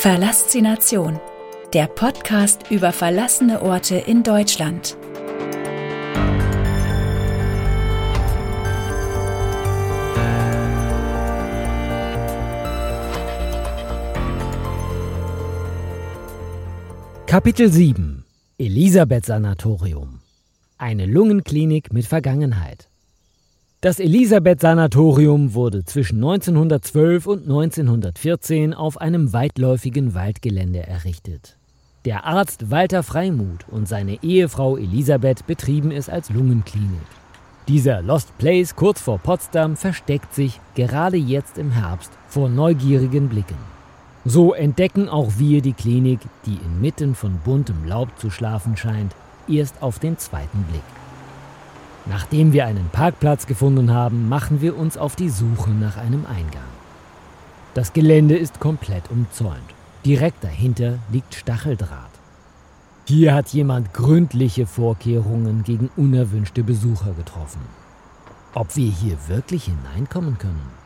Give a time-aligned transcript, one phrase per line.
[0.00, 1.20] Verlassination,
[1.74, 4.96] der Podcast über verlassene Orte in Deutschland.
[17.26, 18.24] Kapitel 7
[18.56, 20.20] Elisabeth Sanatorium.
[20.78, 22.89] Eine Lungenklinik mit Vergangenheit
[23.82, 31.56] das Elisabeth-Sanatorium wurde zwischen 1912 und 1914 auf einem weitläufigen Waldgelände errichtet.
[32.04, 37.00] Der Arzt Walter Freimuth und seine Ehefrau Elisabeth betrieben es als Lungenklinik.
[37.68, 43.56] Dieser Lost Place kurz vor Potsdam versteckt sich gerade jetzt im Herbst vor neugierigen Blicken.
[44.26, 49.14] So entdecken auch wir die Klinik, die inmitten von buntem Laub zu schlafen scheint,
[49.48, 50.99] erst auf den zweiten Blick.
[52.06, 56.62] Nachdem wir einen Parkplatz gefunden haben, machen wir uns auf die Suche nach einem Eingang.
[57.74, 59.58] Das Gelände ist komplett umzäunt.
[60.04, 62.10] Direkt dahinter liegt Stacheldraht.
[63.06, 67.60] Hier hat jemand gründliche Vorkehrungen gegen unerwünschte Besucher getroffen.
[68.54, 70.80] Ob wir hier wirklich hineinkommen können?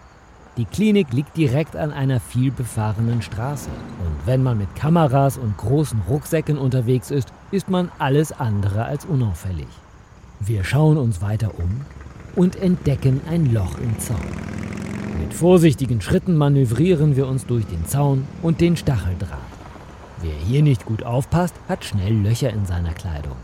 [0.56, 3.70] Die Klinik liegt direkt an einer vielbefahrenen Straße.
[3.70, 9.04] Und wenn man mit Kameras und großen Rucksäcken unterwegs ist, ist man alles andere als
[9.04, 9.66] unauffällig.
[10.46, 11.86] Wir schauen uns weiter um
[12.36, 14.18] und entdecken ein Loch im Zaun.
[15.18, 19.38] Mit vorsichtigen Schritten manövrieren wir uns durch den Zaun und den Stacheldraht.
[20.20, 23.36] Wer hier nicht gut aufpasst, hat schnell Löcher in seiner Kleidung.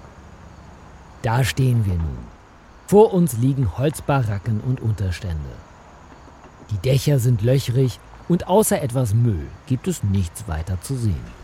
[1.22, 2.18] Da stehen wir nun.
[2.86, 5.38] Vor uns liegen Holzbaracken und Unterstände.
[6.70, 11.40] Die Dächer sind löchrig und außer etwas Müll gibt es nichts weiter zu sehen.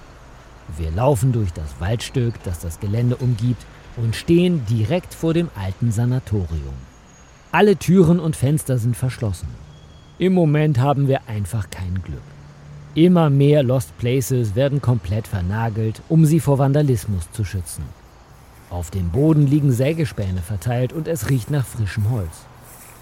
[0.76, 3.64] Wir laufen durch das Waldstück, das das Gelände umgibt,
[3.96, 6.74] und stehen direkt vor dem alten Sanatorium.
[7.52, 9.48] Alle Türen und Fenster sind verschlossen.
[10.18, 12.22] Im Moment haben wir einfach kein Glück.
[12.94, 17.84] Immer mehr Lost Places werden komplett vernagelt, um sie vor Vandalismus zu schützen.
[18.70, 22.46] Auf dem Boden liegen Sägespäne verteilt und es riecht nach frischem Holz.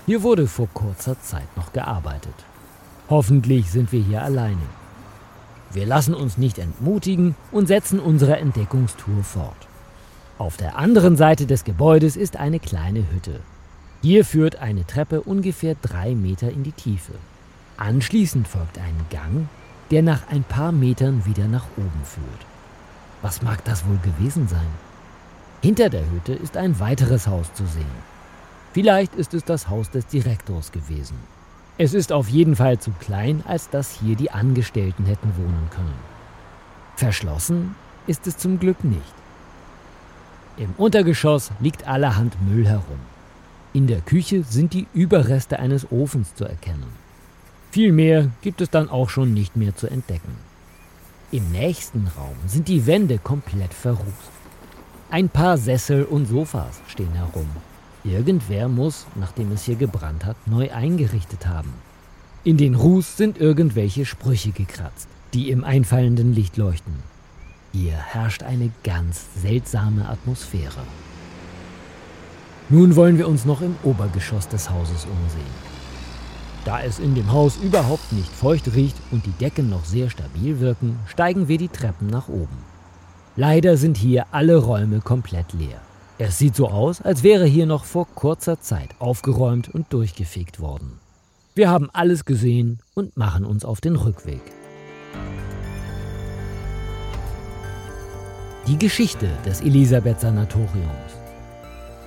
[0.06, 2.34] Hier wurde vor kurzer Zeit noch gearbeitet.
[3.08, 4.66] Hoffentlich sind wir hier alleine.
[5.72, 9.68] Wir lassen uns nicht entmutigen und setzen unsere Entdeckungstour fort.
[10.36, 13.38] Auf der anderen Seite des Gebäudes ist eine kleine Hütte.
[14.02, 17.12] Hier führt eine Treppe ungefähr drei Meter in die Tiefe.
[17.76, 19.48] Anschließend folgt ein Gang,
[19.92, 22.46] der nach ein paar Metern wieder nach oben führt.
[23.22, 24.66] Was mag das wohl gewesen sein?
[25.62, 28.14] Hinter der Hütte ist ein weiteres Haus zu sehen.
[28.72, 31.16] Vielleicht ist es das Haus des Direktors gewesen.
[31.78, 35.94] Es ist auf jeden Fall zu klein, als dass hier die Angestellten hätten wohnen können.
[36.96, 37.76] Verschlossen
[38.08, 39.23] ist es zum Glück nicht.
[40.56, 43.00] Im Untergeschoss liegt allerhand Müll herum.
[43.72, 46.86] In der Küche sind die Überreste eines Ofens zu erkennen.
[47.72, 50.36] Viel mehr gibt es dann auch schon nicht mehr zu entdecken.
[51.32, 54.30] Im nächsten Raum sind die Wände komplett verrußt.
[55.10, 57.48] Ein paar Sessel und Sofas stehen herum.
[58.04, 61.74] Irgendwer muss, nachdem es hier gebrannt hat, neu eingerichtet haben.
[62.44, 66.94] In den Ruß sind irgendwelche Sprüche gekratzt, die im einfallenden Licht leuchten.
[67.74, 70.84] Hier herrscht eine ganz seltsame Atmosphäre.
[72.68, 75.74] Nun wollen wir uns noch im Obergeschoss des Hauses umsehen.
[76.64, 80.60] Da es in dem Haus überhaupt nicht feucht riecht und die Decken noch sehr stabil
[80.60, 82.56] wirken, steigen wir die Treppen nach oben.
[83.34, 85.80] Leider sind hier alle Räume komplett leer.
[86.18, 91.00] Es sieht so aus, als wäre hier noch vor kurzer Zeit aufgeräumt und durchgefegt worden.
[91.56, 94.42] Wir haben alles gesehen und machen uns auf den Rückweg.
[98.66, 101.20] Die Geschichte des Elisabeth-Sanatoriums.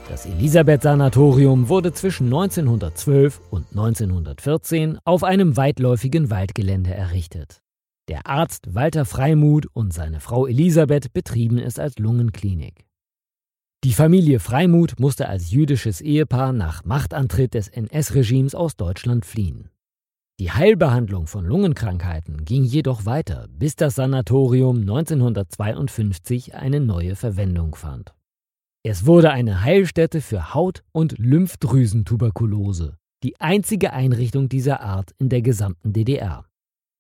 [0.10, 7.62] Das Elisabeth-Sanatorium wurde zwischen 1912 und 1914 auf einem weitläufigen Waldgelände errichtet.
[8.08, 12.88] Der Arzt Walter Freimuth und seine Frau Elisabeth betrieben es als Lungenklinik.
[13.84, 19.70] Die Familie Freimuth musste als jüdisches Ehepaar nach Machtantritt des NS-Regimes aus Deutschland fliehen.
[20.40, 28.14] Die Heilbehandlung von Lungenkrankheiten ging jedoch weiter, bis das Sanatorium 1952 eine neue Verwendung fand.
[28.84, 35.42] Es wurde eine Heilstätte für Haut- und Lymphdrüsentuberkulose, die einzige Einrichtung dieser Art in der
[35.42, 36.46] gesamten DDR.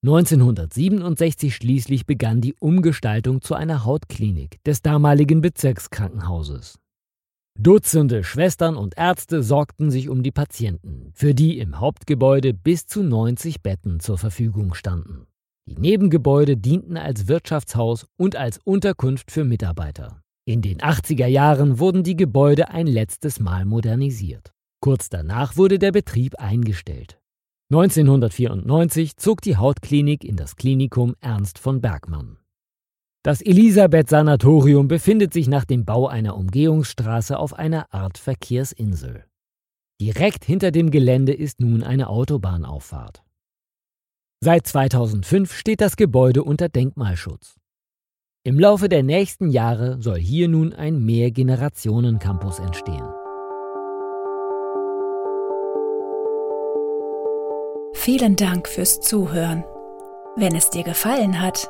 [0.04, 6.80] 1967 schließlich begann die Umgestaltung zu einer Hautklinik des damaligen Bezirkskrankenhauses.
[7.60, 13.02] Dutzende Schwestern und Ärzte sorgten sich um die Patienten, für die im Hauptgebäude bis zu
[13.02, 15.26] 90 Betten zur Verfügung standen.
[15.68, 20.22] Die Nebengebäude dienten als Wirtschaftshaus und als Unterkunft für Mitarbeiter.
[20.46, 24.54] In den 80er Jahren wurden die Gebäude ein letztes Mal modernisiert.
[24.80, 27.20] Kurz danach wurde der Betrieb eingestellt.
[27.72, 32.38] 1994 zog die Hautklinik in das Klinikum Ernst von Bergmann.
[33.28, 39.26] Das Elisabeth-Sanatorium befindet sich nach dem Bau einer Umgehungsstraße auf einer Art Verkehrsinsel.
[40.00, 43.22] Direkt hinter dem Gelände ist nun eine Autobahnauffahrt.
[44.40, 47.58] Seit 2005 steht das Gebäude unter Denkmalschutz.
[48.46, 53.10] Im Laufe der nächsten Jahre soll hier nun ein Mehrgenerationen-Campus entstehen.
[57.94, 59.66] Vielen Dank fürs Zuhören.
[60.38, 61.70] Wenn es dir gefallen hat,